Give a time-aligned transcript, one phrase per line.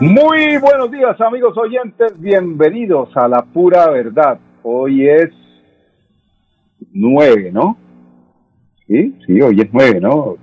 [0.00, 4.40] Muy buenos días amigos oyentes, bienvenidos a la pura verdad.
[4.62, 5.28] Hoy es
[6.90, 7.76] nueve, ¿no?
[8.86, 10.38] Sí, sí, hoy es nueve, ¿no?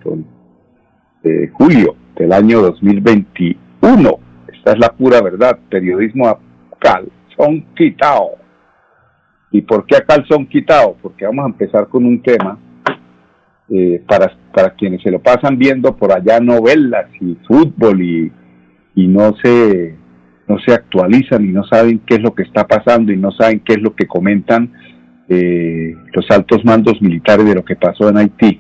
[1.24, 4.20] De julio del año 2021.
[4.54, 6.38] Esta es la pura verdad, periodismo a
[6.78, 8.36] calzón quitado.
[9.50, 10.98] ¿Y por qué a calzón quitado?
[11.02, 12.60] Porque vamos a empezar con un tema
[13.70, 18.32] eh, para, para quienes se lo pasan viendo por allá novelas y fútbol y
[18.98, 19.96] y no se,
[20.48, 23.60] no se actualizan y no saben qué es lo que está pasando y no saben
[23.60, 24.74] qué es lo que comentan
[25.30, 28.60] eh, los altos mandos militares de lo que pasó en Haití.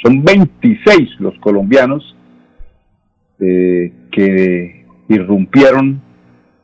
[0.00, 2.16] Son 26 los colombianos
[3.40, 6.00] eh, que irrumpieron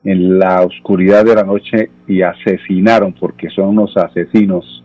[0.04, 4.84] en la oscuridad de la noche y asesinaron, porque son unos asesinos,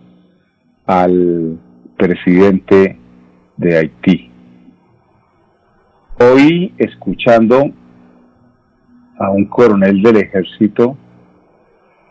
[0.87, 1.59] al
[1.97, 2.97] presidente
[3.57, 4.31] de Haití.
[6.19, 7.73] Hoy, escuchando
[9.19, 10.97] a un coronel del ejército,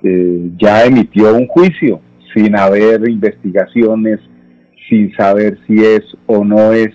[0.03, 2.01] eh, ya emitió un juicio
[2.35, 4.21] sin haber investigaciones,
[4.89, 6.93] sin saber si es o no es.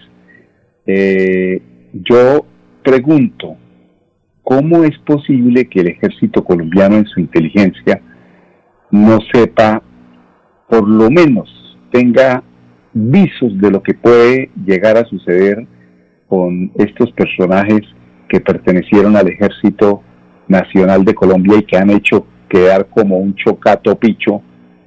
[0.86, 1.62] Eh,
[1.94, 2.45] yo
[2.84, 3.58] pregunto,
[4.44, 8.02] ¿cómo es posible que el ejército colombiano en su inteligencia
[8.92, 9.81] no sepa,
[10.70, 11.50] por lo menos
[11.92, 12.44] tenga
[12.94, 15.66] visos de lo que puede llegar a suceder
[16.28, 17.81] con estos personajes
[18.31, 20.02] que pertenecieron al Ejército
[20.47, 24.42] Nacional de Colombia y que han hecho quedar como un chocato picho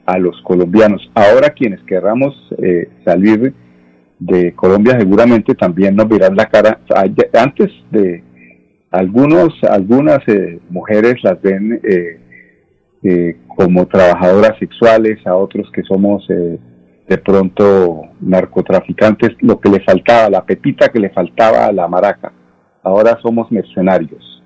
[0.06, 1.10] a los colombianos.
[1.14, 3.52] Ahora quienes querramos eh, salir
[4.18, 6.80] de Colombia seguramente también nos verán la cara.
[7.34, 8.24] Antes de
[8.90, 17.18] algunos, algunas eh, mujeres las ven eh, como trabajadoras sexuales, a otros que somos de
[17.18, 22.32] pronto narcotraficantes, lo que le faltaba, la pepita que le faltaba a la maraca
[22.84, 24.42] ahora somos mercenarios.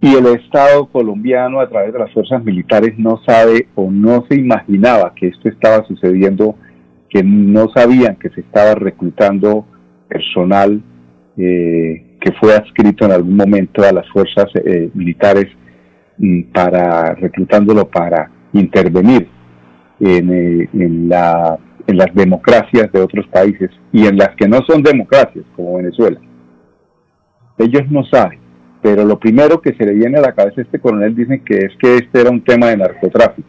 [0.00, 4.36] Y el Estado colombiano a través de las fuerzas militares no sabe o no se
[4.36, 6.56] imaginaba que esto estaba sucediendo,
[7.08, 9.64] que no sabían que se estaba reclutando
[10.08, 10.82] personal
[11.36, 15.46] eh, que fue adscrito en algún momento a las fuerzas eh, militares
[16.18, 19.28] mm, para reclutándolo para intervenir
[20.00, 24.60] en, eh, en, la, en las democracias de otros países y en las que no
[24.66, 26.20] son democracias, como Venezuela.
[27.58, 28.38] Ellos no saben,
[28.82, 31.56] pero lo primero que se le viene a la cabeza a este coronel dicen que
[31.56, 33.48] es que este era un tema de narcotráfico.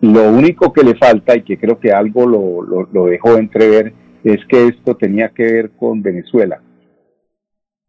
[0.00, 3.92] Lo único que le falta, y que creo que algo lo, lo, dejó entrever,
[4.24, 6.60] es que esto tenía que ver con Venezuela.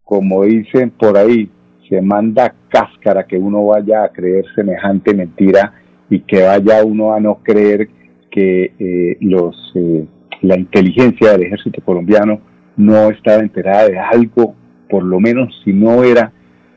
[0.03, 1.49] Como dicen por ahí,
[1.89, 5.73] se manda cáscara que uno vaya a creer semejante mentira
[6.09, 7.89] y que vaya uno a no creer
[8.29, 10.05] que eh, los eh,
[10.41, 12.39] la inteligencia del ejército colombiano
[12.77, 14.55] no estaba enterada de algo
[14.91, 16.33] por lo menos si no era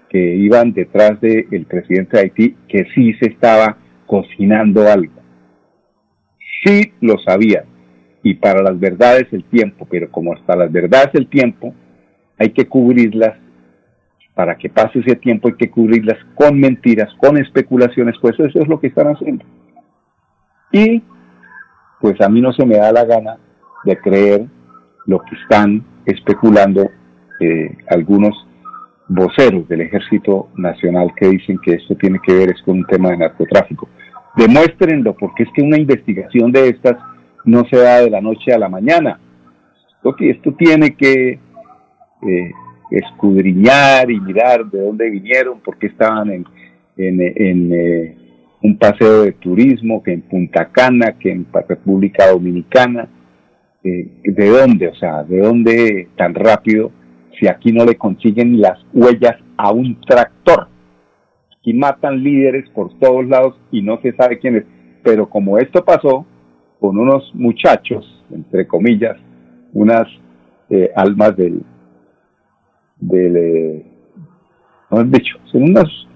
[0.09, 3.77] que iban detrás del presidente de Haití, que sí se estaba
[4.07, 5.21] cocinando algo.
[6.65, 7.65] Sí lo sabían,
[8.23, 11.75] y para las verdades el tiempo, pero como hasta las verdades el tiempo,
[12.39, 13.37] hay que cubrirlas,
[14.35, 18.69] para que pase ese tiempo hay que cubrirlas con mentiras, con especulaciones, pues eso es
[18.69, 19.45] lo que están haciendo.
[20.71, 21.03] Y
[22.01, 23.39] pues a mí no se me da la gana
[23.85, 24.47] de creer
[25.07, 26.91] lo que están especulando
[27.41, 28.35] eh, algunos
[29.09, 33.11] voceros del Ejército Nacional que dicen que esto tiene que ver es con un tema
[33.11, 33.89] de narcotráfico.
[34.37, 36.97] Demuéstrenlo, porque es que una investigación de estas
[37.45, 39.21] no se da de la noche a la mañana.
[39.97, 41.39] Esto, esto tiene que
[42.23, 42.51] eh,
[42.91, 46.47] escudriñar y mirar de dónde vinieron, por qué estaban en,
[46.97, 48.17] en, eh,
[48.63, 53.09] un paseo de turismo, que en Punta Cana, que en República Dominicana,
[53.83, 56.91] de dónde, o sea, de dónde tan rápido
[57.39, 60.69] si aquí no le consiguen las huellas a un tractor.
[61.59, 64.65] Aquí matan líderes por todos lados y no se sabe quién es.
[65.03, 66.27] Pero como esto pasó
[66.81, 69.17] con unos muchachos, entre comillas,
[69.73, 70.07] unas
[70.71, 71.63] eh, almas del,
[73.01, 73.87] del eh,
[74.91, 76.09] no dicho, son unos,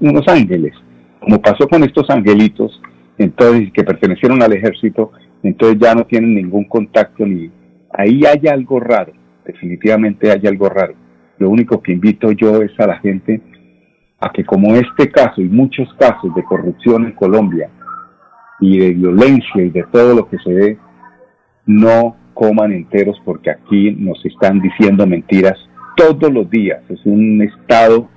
[0.00, 0.74] unos ángeles,
[1.20, 2.80] como pasó con estos angelitos,
[3.18, 5.12] entonces que pertenecieron al ejército,
[5.42, 7.50] entonces ya no tienen ningún contacto ni
[7.92, 9.12] ahí hay algo raro,
[9.44, 10.94] definitivamente hay algo raro.
[11.38, 13.40] Lo único que invito yo es a la gente
[14.20, 17.68] a que como este caso y muchos casos de corrupción en Colombia
[18.60, 20.78] y de violencia y de todo lo que se ve,
[21.66, 25.58] no coman enteros porque aquí nos están diciendo mentiras
[25.96, 26.82] todos los días.
[26.88, 28.08] Es un Estado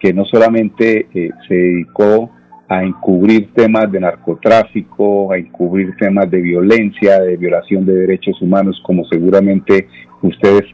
[0.00, 2.30] que no solamente eh, se dedicó
[2.68, 8.80] a encubrir temas de narcotráfico, a encubrir temas de violencia, de violación de derechos humanos,
[8.84, 9.88] como seguramente
[10.22, 10.64] ustedes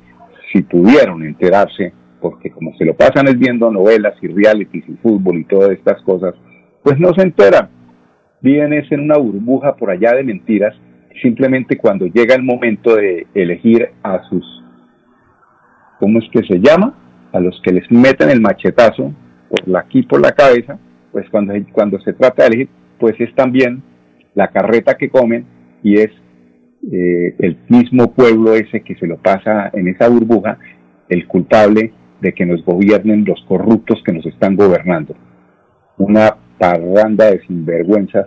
[0.52, 5.38] si pudieron enterarse, porque como se lo pasan es viendo novelas y realities y fútbol
[5.38, 6.34] y todas estas cosas,
[6.82, 7.68] pues no se enteran.
[8.40, 10.74] Viven en una burbuja por allá de mentiras,
[11.20, 14.44] simplemente cuando llega el momento de elegir a sus,
[15.98, 16.94] ¿cómo es que se llama?
[17.32, 19.12] A los que les meten el machetazo
[19.48, 20.78] por la, aquí por la cabeza,
[21.12, 22.68] pues cuando, cuando se trata de elegir,
[22.98, 23.82] pues es también
[24.34, 25.46] la carreta que comen
[25.82, 26.10] y es
[26.92, 30.58] eh, el mismo pueblo ese que se lo pasa en esa burbuja,
[31.08, 35.14] el culpable de que nos gobiernen los corruptos que nos están gobernando.
[35.98, 38.26] Una parranda de sinvergüenzas,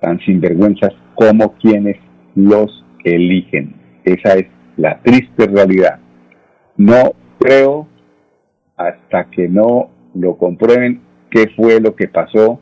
[0.00, 1.96] tan sinvergüenzas como quienes
[2.34, 3.74] los eligen.
[4.04, 4.46] Esa es
[4.76, 6.00] la triste realidad.
[6.76, 7.88] No creo
[8.76, 11.00] hasta que no lo comprueben
[11.32, 12.60] qué fue lo que pasó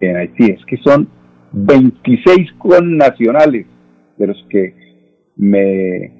[0.00, 0.52] en Haití.
[0.52, 1.08] Es que son
[1.52, 3.66] 26 connacionales
[4.18, 4.74] de los que
[5.36, 6.12] me,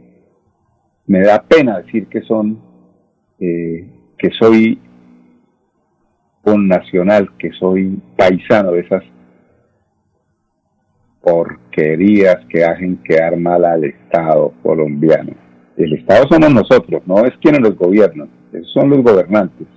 [1.07, 2.59] me da pena decir que son,
[3.39, 3.87] eh,
[4.19, 4.81] que soy
[6.45, 9.05] un nacional, que soy paisano de esas
[11.21, 15.35] porquerías que hacen quedar mal al Estado colombiano.
[15.77, 18.29] El Estado somos nosotros, no es quienes los gobiernan,
[18.75, 19.69] son los gobernantes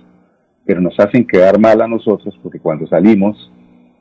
[0.66, 3.52] pero nos hacen quedar mal a nosotros porque cuando salimos,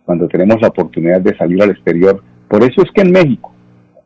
[0.04, 3.54] cuando tenemos la oportunidad de salir al exterior, por eso es que en México,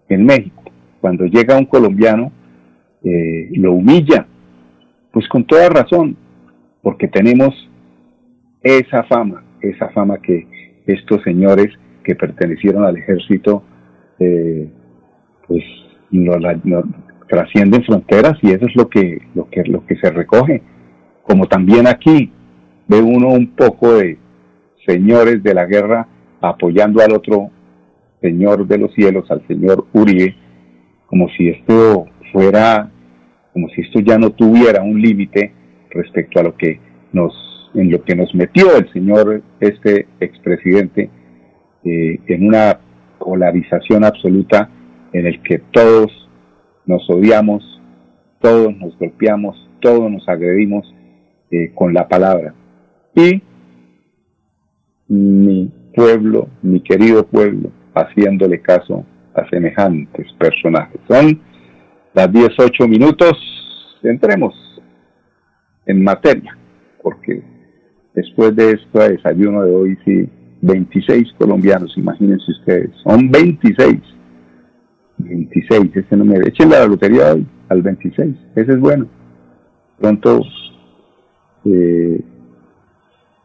[0.09, 0.63] en México,
[1.01, 2.31] cuando llega un colombiano,
[3.03, 4.27] eh, lo humilla,
[5.11, 6.17] pues con toda razón,
[6.81, 7.53] porque tenemos
[8.61, 10.47] esa fama, esa fama que
[10.85, 11.67] estos señores
[12.03, 13.63] que pertenecieron al ejército,
[14.19, 14.69] eh,
[15.47, 15.63] pues
[17.27, 20.61] trascienden fronteras y eso es lo que, lo que, lo que se recoge.
[21.23, 22.31] Como también aquí,
[22.89, 24.17] ve uno un poco de
[24.85, 26.07] señores de la guerra
[26.41, 27.51] apoyando al otro
[28.19, 30.35] señor de los cielos, al señor Uribe,
[31.05, 32.91] como si esto fuera,
[33.53, 35.53] como si esto ya no tuviera un límite
[35.91, 36.79] respecto a lo que
[37.13, 41.09] nos, en lo que nos metió el señor, este expresidente,
[41.85, 42.79] eh, en una
[43.19, 44.69] polarización absoluta
[45.13, 46.11] en el que todos
[46.87, 47.63] nos odiamos,
[48.41, 50.91] todos nos golpeamos, todos nos agredimos
[51.51, 52.53] eh, con la palabra
[53.15, 53.41] y
[55.07, 60.99] mi pueblo, mi querido pueblo, haciéndole caso a semejantes personajes.
[61.07, 61.41] Son
[62.13, 63.37] las 18 minutos,
[64.03, 64.53] entremos
[65.85, 66.55] en materia,
[67.01, 67.41] porque
[68.13, 70.29] después de este desayuno de hoy, sí,
[70.61, 73.99] 26 colombianos, imagínense ustedes, son 26.
[75.17, 79.07] 26, ese no me echen la lotería hoy al 26, ese es bueno.
[79.99, 80.41] Pronto
[81.65, 82.21] eh,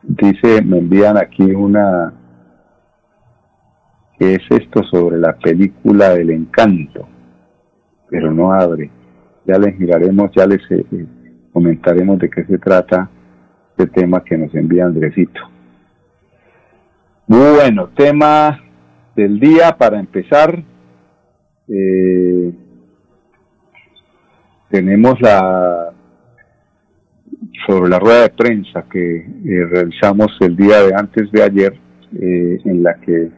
[0.07, 2.13] Dice, me envían aquí una,
[4.19, 7.09] ¿qué es esto sobre la película del encanto?
[8.11, 8.91] Pero no abre.
[9.47, 11.07] Ya les miraremos, ya les eh, eh,
[11.53, 13.11] comentaremos de qué se trata
[13.77, 15.41] este tema que nos envía Andresito.
[17.27, 18.61] Bueno, tema
[19.17, 20.63] del día para empezar.
[21.67, 22.53] Eh,
[24.69, 25.94] tenemos la
[27.67, 31.75] sobre la rueda de prensa que eh, realizamos el día de antes de ayer,
[32.21, 33.31] eh, en la que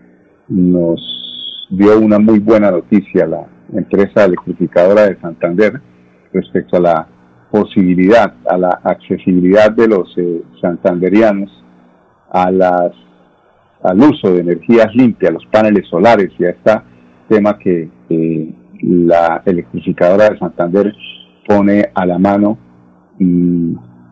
[0.49, 5.81] nos dio una muy buena noticia la empresa electrificadora de Santander
[6.33, 7.09] respecto a la
[7.51, 11.51] posibilidad, a la accesibilidad de los eh, santanderianos
[12.31, 12.93] a las,
[13.83, 16.73] al uso de energías limpias, los paneles solares y a este
[17.29, 17.89] tema que
[18.83, 20.93] la electrificadora de Santander
[21.47, 22.59] pone a la mano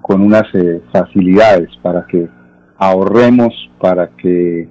[0.04, 2.28] con unas eh, facilidades para que
[2.76, 4.68] ahorremos, para que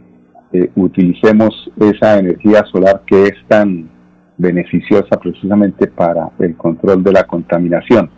[0.51, 3.89] eh, utilicemos esa energía solar que es tan
[4.37, 8.11] beneficiosa precisamente para el control de la contaminación.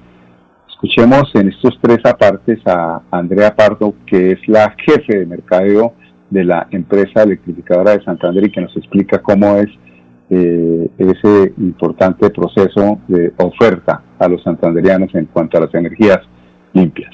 [0.67, 5.93] Escuchemos en estos tres apartes a Andrea Pardo, que es la jefe de mercadeo
[6.29, 9.69] de la empresa electrificadora de Santander y que nos explica cómo es
[10.29, 16.19] eh, ese importante proceso de oferta a los santanderianos en cuanto a las energías
[16.75, 17.13] limpias.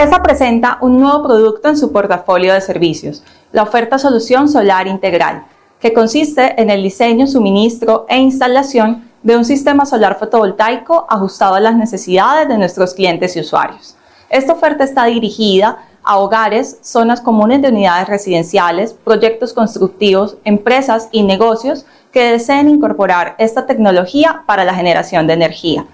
[0.00, 5.44] ESA presenta un nuevo producto en su portafolio de servicios, la oferta Solución Solar Integral,
[5.80, 11.60] que consiste en el diseño, suministro e instalación de un sistema solar fotovoltaico ajustado a
[11.60, 13.96] las necesidades de nuestros clientes y usuarios.
[14.30, 21.22] Esta oferta está dirigida a hogares, zonas comunes de unidades residenciales, proyectos constructivos, empresas y
[21.22, 25.86] negocios que deseen incorporar esta tecnología para la generación de energía.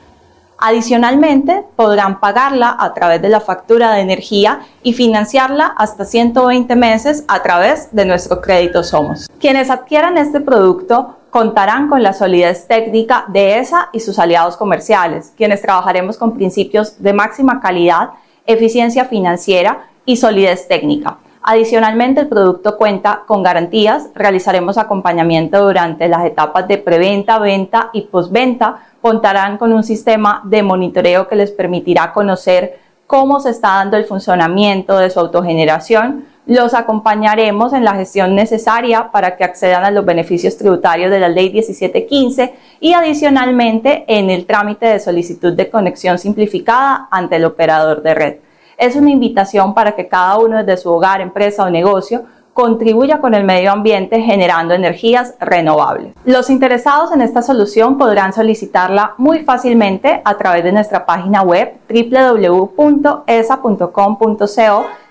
[0.62, 7.24] Adicionalmente, podrán pagarla a través de la factura de energía y financiarla hasta 120 meses
[7.28, 9.26] a través de nuestro crédito Somos.
[9.40, 15.32] Quienes adquieran este producto contarán con la solidez técnica de ESA y sus aliados comerciales,
[15.34, 18.10] quienes trabajaremos con principios de máxima calidad,
[18.44, 21.16] eficiencia financiera y solidez técnica.
[21.42, 28.02] Adicionalmente, el producto cuenta con garantías, realizaremos acompañamiento durante las etapas de preventa, venta y
[28.02, 33.96] postventa contarán con un sistema de monitoreo que les permitirá conocer cómo se está dando
[33.96, 36.26] el funcionamiento de su autogeneración.
[36.44, 41.28] Los acompañaremos en la gestión necesaria para que accedan a los beneficios tributarios de la
[41.28, 48.02] Ley 1715 y adicionalmente en el trámite de solicitud de conexión simplificada ante el operador
[48.02, 48.34] de red.
[48.80, 52.22] Es una invitación para que cada uno desde su hogar, empresa o negocio
[52.54, 56.14] contribuya con el medio ambiente generando energías renovables.
[56.24, 61.74] Los interesados en esta solución podrán solicitarla muy fácilmente a través de nuestra página web
[61.90, 63.26] www.esa.com.co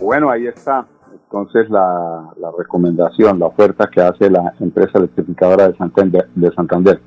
[0.00, 0.84] Bueno, ahí está.
[1.12, 6.28] Entonces la, recomendación, la oferta que hace la empresa electrificadora de Santander.
[6.34, 7.00] De Santander.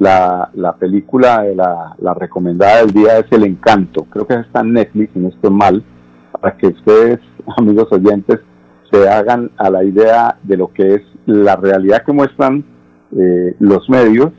[0.00, 0.50] La,
[0.80, 4.08] película de la, recomendada del día es El Encanto.
[4.10, 5.84] Creo que está en Netflix, no estoy mal,
[6.32, 7.20] para que ustedes,
[7.56, 8.40] amigos oyentes,
[8.90, 12.64] se hagan a la idea de lo que es la realidad que muestran
[13.16, 14.32] eh, los medios,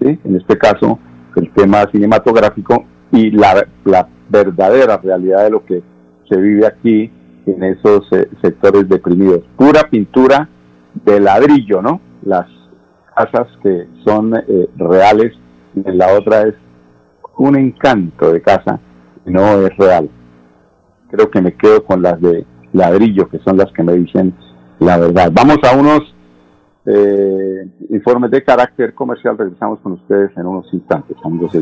[0.00, 0.98] en este caso
[1.36, 5.82] el tema cinematográfico, y la, la verdadera realidad de lo que
[6.28, 7.10] se vive aquí
[7.46, 9.40] en esos eh, sectores deprimidos.
[9.56, 10.48] Pura pintura
[11.04, 12.00] de ladrillo, ¿no?
[12.22, 12.46] Las
[13.14, 15.32] casas que son eh, reales,
[15.74, 16.54] y la otra es
[17.36, 18.80] un encanto de casa
[19.24, 20.10] no es real.
[21.10, 24.34] Creo que me quedo con las de ladrillo, que son las que me dicen
[24.78, 25.30] la verdad.
[25.32, 26.00] Vamos a unos
[26.86, 27.47] eh,
[27.90, 29.36] informes de carácter comercial.
[29.36, 31.52] Regresamos con ustedes en unos instantes, amigos.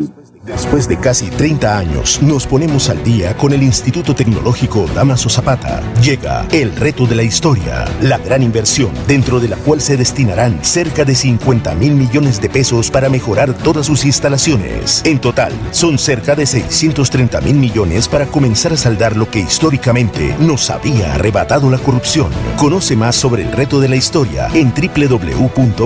[0.45, 5.81] Después de casi 30 años, nos ponemos al día con el Instituto Tecnológico Damaso Zapata.
[6.03, 10.63] Llega el reto de la historia, la gran inversión dentro de la cual se destinarán
[10.63, 15.05] cerca de 50 mil millones de pesos para mejorar todas sus instalaciones.
[15.05, 20.35] En total, son cerca de 630 mil millones para comenzar a saldar lo que históricamente
[20.41, 22.29] nos había arrebatado la corrupción.
[22.59, 25.86] Conoce más sobre el reto de la historia en www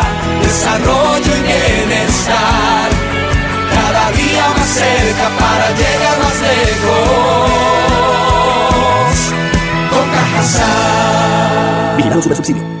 [0.41, 2.89] desarrollo y bienestar.
[3.73, 7.51] Cada día más cerca para llegar más lejos.
[9.91, 10.07] Con.
[11.97, 12.80] Vigilado subsidio.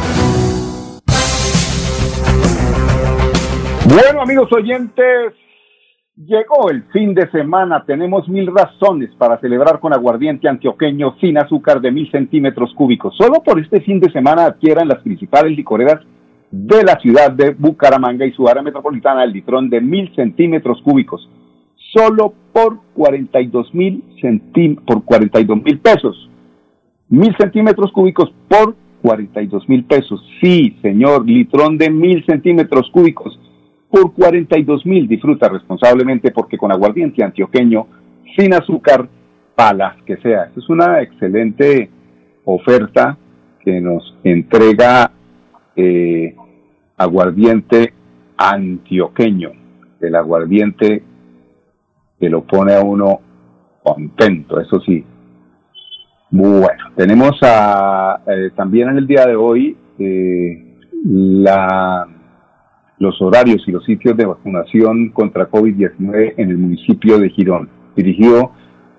[3.87, 5.33] Bueno, amigos oyentes,
[6.15, 7.83] llegó el fin de semana.
[7.85, 13.15] Tenemos mil razones para celebrar con aguardiente antioqueño sin azúcar de mil centímetros cúbicos.
[13.17, 15.99] Solo por este fin de semana adquieran las principales licoreras
[16.51, 21.27] de la ciudad de Bucaramanga y su área metropolitana el litrón de mil centímetros cúbicos.
[21.91, 24.03] Solo por 42 mil
[24.85, 26.29] por 42 mil pesos.
[27.09, 30.23] Mil centímetros cúbicos por 42 mil pesos.
[30.39, 33.39] Sí, señor, litrón de mil centímetros cúbicos
[33.91, 35.07] por 42 mil.
[35.07, 37.87] Disfruta responsablemente porque con aguardiente antioqueño,
[38.37, 39.07] sin azúcar,
[39.55, 40.49] palas que sea.
[40.55, 41.89] Es una excelente
[42.45, 43.17] oferta
[43.59, 45.11] que nos entrega
[45.75, 46.35] eh,
[46.97, 47.93] aguardiente
[48.37, 49.51] antioqueño,
[49.99, 51.03] el aguardiente
[52.19, 53.19] que lo pone a uno
[53.83, 55.03] contento, eso sí.
[56.29, 62.07] Bueno, tenemos a, eh, también en el día de hoy eh, la
[63.01, 68.51] los horarios y los sitios de vacunación contra COVID-19 en el municipio de Girón, dirigido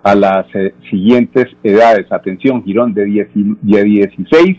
[0.02, 2.10] a las eh, siguientes edades.
[2.10, 4.58] Atención, Girón de, 16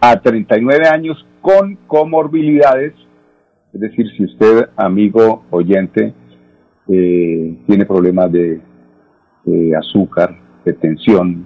[0.00, 2.94] a 39 años con comorbilidades,
[3.72, 6.14] es decir, si usted, amigo oyente,
[6.88, 8.60] eh, tiene problemas de,
[9.76, 11.44] azúcar, de tensión,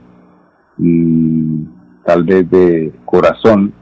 [0.76, 1.64] mm,
[2.04, 3.72] tal vez de corazón,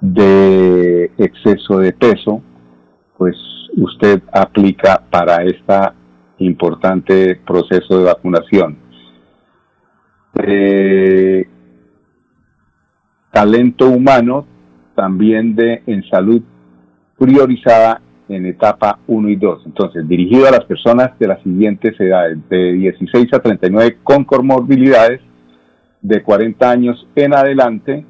[0.00, 2.42] de exceso de peso,
[3.20, 3.36] pues
[3.76, 5.74] usted aplica para este
[6.38, 8.78] importante proceso de vacunación.
[10.42, 11.46] Eh,
[13.30, 14.46] talento humano
[14.94, 16.40] también de en salud
[17.18, 19.64] priorizada en etapa 1 y 2.
[19.66, 25.20] Entonces, dirigido a las personas de las siguientes edades, de 16 a 39 con comorbilidades,
[26.00, 28.02] de 40 años en adelante,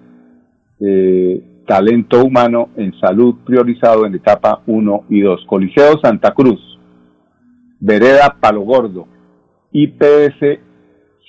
[0.79, 5.45] eh, talento humano en salud priorizado en etapa 1 y 2.
[5.47, 6.59] Coliseo Santa Cruz,
[7.79, 9.07] Vereda Palo Gordo,
[9.71, 10.59] IPS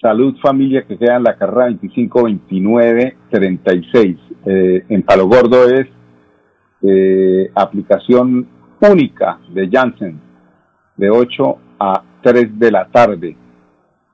[0.02, 4.18] Salud Familia que queda en la carrera 252936.
[4.48, 5.86] Eh, en Palo Gordo es
[6.82, 8.48] eh, aplicación
[8.80, 10.20] única de Janssen
[10.98, 13.38] de 8 a 3 de la tarde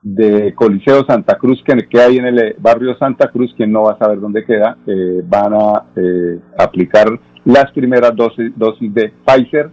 [0.02, 3.82] de Coliseo Santa Cruz, que queda ahí en el eh, barrio Santa Cruz, quien no
[3.82, 7.08] va a saber dónde queda, eh, van a eh, aplicar
[7.44, 9.70] las primeras dosis, dosis de Pfizer,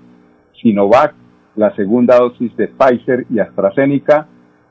[0.61, 1.13] Sinovac,
[1.55, 4.27] la segunda dosis de Pfizer y AstraZeneca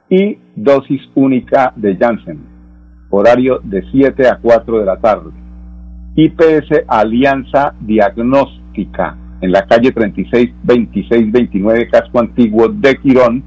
[0.08, 2.40] y dosis única de Janssen,
[3.10, 5.30] horario de 7 a 4 de la tarde.
[6.16, 13.42] IPS Alianza Diagnóstica en la calle 36 26 29 Casco Antiguo de Quirón,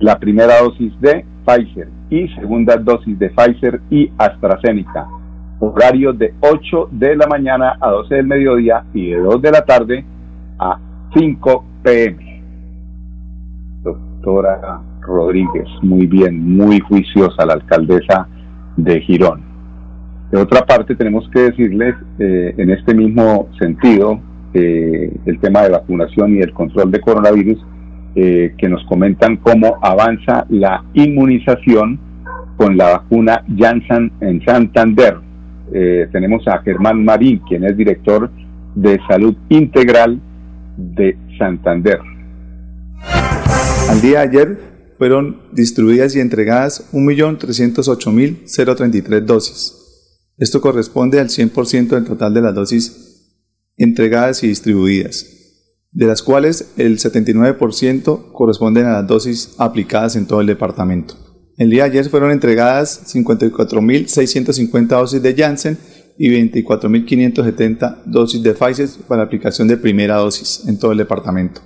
[0.00, 5.06] la primera dosis de Pfizer y segunda dosis de Pfizer y AstraZeneca.
[5.60, 9.62] Horario de 8 de la mañana a 12 del mediodía y de 2 de la
[9.62, 10.04] tarde
[10.58, 10.78] a
[11.14, 12.42] 5 pm.
[13.82, 18.26] Doctora Rodríguez, muy bien, muy juiciosa la alcaldesa
[18.76, 19.42] de Girón.
[20.32, 24.18] De otra parte, tenemos que decirles eh, en este mismo sentido
[24.54, 27.58] eh, el tema de vacunación y el control de coronavirus
[28.22, 31.98] eh, que nos comentan cómo avanza la inmunización
[32.58, 35.16] con la vacuna Janssen en Santander.
[35.72, 38.30] Eh, tenemos a Germán Marín, quien es director
[38.74, 40.20] de Salud Integral
[40.76, 41.98] de Santander.
[43.88, 44.58] Al día de ayer
[44.98, 49.72] fueron distribuidas y entregadas 1.308.033 dosis.
[50.36, 53.32] Esto corresponde al 100% del total de las dosis
[53.78, 55.39] entregadas y distribuidas
[55.92, 61.14] de las cuales el 79% corresponden a las dosis aplicadas en todo el departamento.
[61.56, 65.78] El día de ayer fueron entregadas 54.650 dosis de Janssen
[66.16, 71.60] y 24.570 dosis de Pfizer para aplicación de primera dosis en todo el departamento.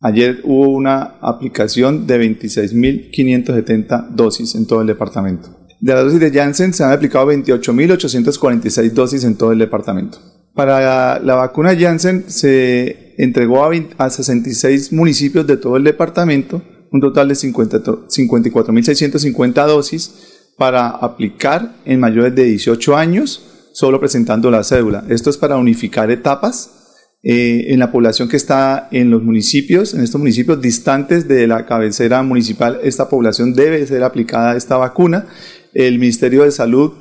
[0.00, 5.48] Ayer hubo una aplicación de 26.570 dosis en todo el departamento.
[5.80, 10.18] de la dosis de Janssen se han aplicado 28.846 dosis en todo el departamento.
[10.54, 17.00] Para la, vacuna Janssen se entregó a, a 66 municipios de todo el departamento un
[17.00, 20.14] total de 54.650 dosis
[20.58, 25.04] para aplicar en mayores de 18 años, solo presentando la cédula.
[25.08, 30.02] Esto es para unificar etapas eh, en la población que está en los municipios, en
[30.02, 32.78] estos municipios distantes de la cabecera municipal.
[32.82, 35.26] Esta población debe ser aplicada esta vacuna.
[35.72, 36.92] El Ministerio de Salud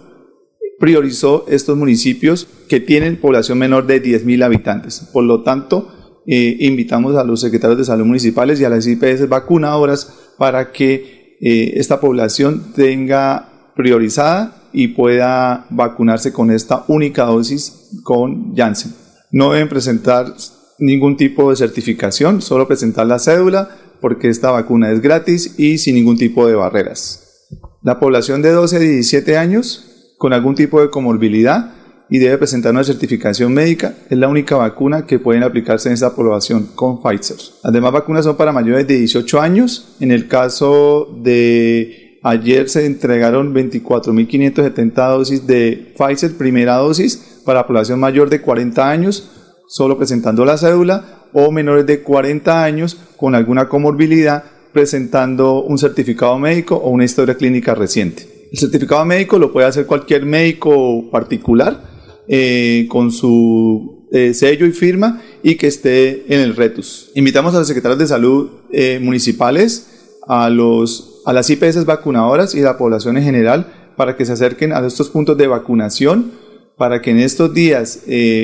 [0.79, 5.01] priorizó estos municipios que tienen población menor de 10.000 habitantes.
[5.11, 10.33] Por lo tanto, invitamos a los secretarios de salud municipales y a las IPS vacunadoras
[10.37, 18.55] para que eh, esta población tenga priorizada y pueda vacunarse con esta única dosis con
[18.55, 18.93] Janssen.
[19.31, 20.33] No deben presentar
[20.77, 25.95] ningún tipo de certificación, solo presentar la cédula porque esta vacuna es gratis y sin
[25.95, 27.47] ningún tipo de barreras.
[27.81, 31.73] La población de 12 a 17 años con algún tipo de comorbilidad
[32.11, 33.95] y debe presentar una certificación médica.
[34.09, 37.37] Es la única vacuna que pueden aplicarse en esa población con Pfizer.
[37.63, 39.95] Las demás vacunas son para mayores de 18 años.
[40.01, 47.67] En el caso de ayer se entregaron 24.570 dosis de Pfizer, primera dosis, para la
[47.67, 49.31] población mayor de 40 años,
[49.69, 54.43] solo presentando la cédula, o menores de 40 años con alguna comorbilidad
[54.73, 58.49] presentando un certificado médico o una historia clínica reciente.
[58.51, 61.90] El certificado médico lo puede hacer cualquier médico particular
[62.33, 67.11] eh, con su eh, sello y firma y que esté en el RETUS.
[67.13, 72.61] Invitamos a los secretarios de salud eh, municipales, a, los, a las IPS vacunadoras y
[72.61, 76.31] a la población en general para que se acerquen a estos puntos de vacunación,
[76.77, 78.03] para que en estos días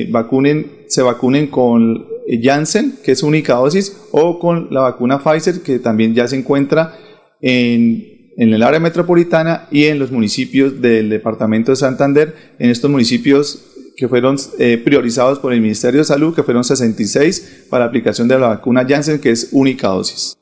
[0.10, 2.08] vacunen, se vacunen con
[2.44, 6.94] Janssen, que es única dosis, o con la vacuna Pfizer, que también ya se encuentra
[7.40, 12.36] en, en el área metropolitana y en los municipios del departamento de Santander.
[12.60, 17.66] En estos municipios que fueron eh, priorizados por el Ministerio de Salud, que fueron 66
[17.70, 20.38] para aplicación de la vacuna Janssen, que es única dosis.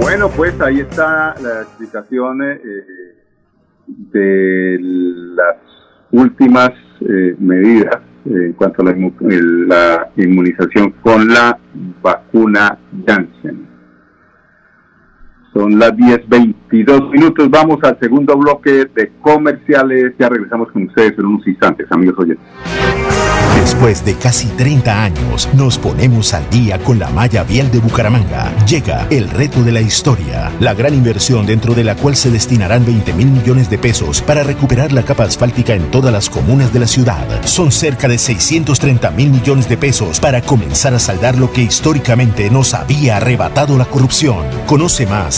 [0.00, 2.60] Bueno, pues ahí está la explicación eh,
[3.86, 4.78] de
[5.36, 5.56] las
[6.10, 6.70] últimas
[7.00, 11.58] eh, medidas en cuanto a la inmunización con la
[12.02, 13.77] vacuna Janssen.
[15.52, 17.50] Son las 10.22 minutos.
[17.50, 20.14] Vamos al segundo bloque de comerciales.
[20.18, 22.44] Ya regresamos con ustedes en unos instantes, amigos oyentes.
[23.60, 28.54] Después de casi 30 años, nos ponemos al día con la malla vial de Bucaramanga.
[28.66, 32.86] Llega el reto de la historia, la gran inversión dentro de la cual se destinarán
[32.86, 36.80] 20 mil millones de pesos para recuperar la capa asfáltica en todas las comunas de
[36.80, 37.26] la ciudad.
[37.44, 42.50] Son cerca de 630 mil millones de pesos para comenzar a saldar lo que históricamente
[42.50, 44.46] nos había arrebatado la corrupción.
[44.66, 45.37] Conoce más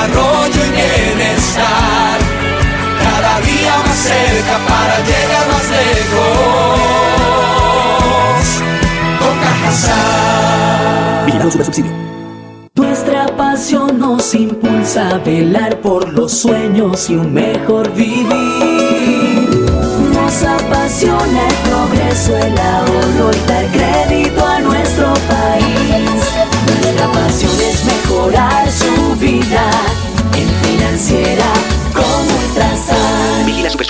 [0.00, 2.18] desarrollo y bienestar.
[3.02, 6.78] Cada día más cerca para llegar más lejos.
[9.18, 11.26] Con Cajasal.
[11.26, 11.92] Vigilado su subsidio.
[12.74, 18.26] Nuestra pasión nos impulsa a velar por los sueños y un mejor vivir.
[20.14, 23.89] Nos apasiona el progreso, el ahorro y dar crédito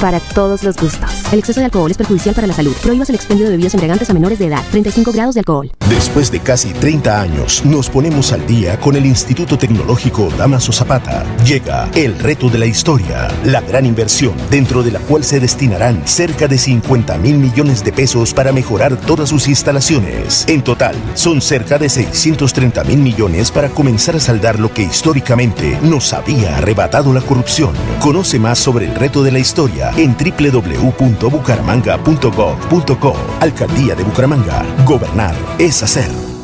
[0.00, 1.10] para todos los gustos.
[1.32, 2.74] El exceso de alcohol es perjudicial para la salud.
[2.82, 4.62] Prohíbas el expendio de bebidas embriagantes a menores de edad.
[4.70, 5.70] 35 grados de alcohol.
[5.88, 11.24] Después de casi 30 años, nos ponemos al día con el Instituto Tecnológico Damaso Zapata.
[11.44, 16.02] Llega el reto de la historia, la gran inversión dentro de la cual se destinarán
[16.06, 20.44] cerca de 50 mil millones de pesos para mejorar todas sus instalaciones.
[20.48, 25.78] En total, son cerca de 630 mil millones para comenzar a saldar lo que históricamente
[25.82, 27.72] nos había arrebatado la corrupción.
[28.00, 33.14] Conoce más sobre el reto de la historia en www.bucaramanga.gov.co.
[33.40, 34.62] Alcaldía de Bucaramanga.
[34.86, 36.34] Gobernar es hacer.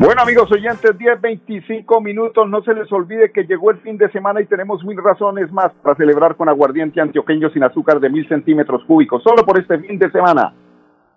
[0.00, 4.10] Bueno amigos oyentes, 10, 25 minutos, no se les olvide que llegó el fin de
[4.10, 8.26] semana y tenemos mil razones más para celebrar con aguardiente antioqueño sin azúcar de mil
[8.26, 10.54] centímetros cúbicos, solo por este fin de semana.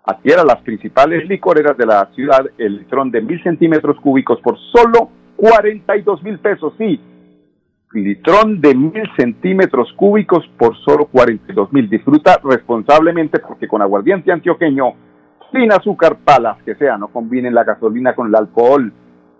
[0.04, 5.08] Adquiera las principales licoreras de la ciudad el litrón de mil centímetros cúbicos por solo
[5.36, 7.00] 42 mil pesos, sí,
[7.94, 11.88] litrón de mil centímetros cúbicos por solo 42 mil.
[11.88, 14.94] Disfruta responsablemente porque con aguardiente antioqueño,
[15.52, 18.92] sin azúcar palas que sea, no combinen la gasolina con el alcohol,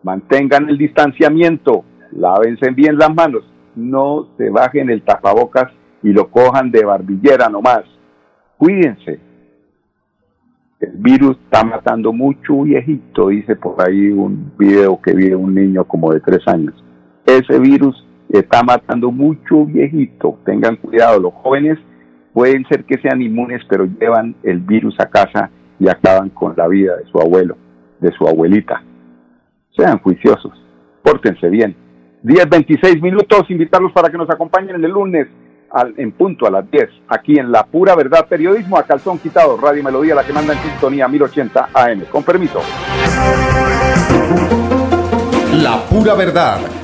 [0.03, 3.43] mantengan el distanciamiento, lávense bien las manos,
[3.75, 7.83] no se bajen el tapabocas y lo cojan de barbillera nomás.
[8.57, 9.19] Cuídense.
[10.81, 15.55] El virus está matando mucho viejito, dice por ahí un video que vi de un
[15.55, 16.75] niño como de tres años.
[17.25, 18.05] Ese virus
[18.38, 20.38] está matando mucho viejito.
[20.44, 21.79] Tengan cuidado, los jóvenes
[22.33, 26.66] pueden ser que sean inmunes, pero llevan el virus a casa y acaban con la
[26.66, 27.57] vida de su abuelo,
[28.01, 28.83] de su abuelita.
[29.77, 30.53] Sean juiciosos,
[31.03, 31.77] pórtense bien.
[32.23, 35.29] 10, 26 minutos, invitarlos para que nos acompañen el lunes
[35.70, 39.57] al, en punto a las 10, aquí en La Pura Verdad Periodismo, a calzón quitado,
[39.57, 42.01] Radio Melodía, la que manda en sintonía 1080 AM.
[42.11, 42.61] Con permiso.
[45.53, 46.84] La Pura Verdad